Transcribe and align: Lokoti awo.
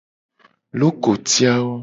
Lokoti 0.79 1.41
awo. 1.53 1.71